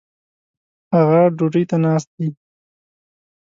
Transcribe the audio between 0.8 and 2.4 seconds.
هغه ډوډي ته ناست دي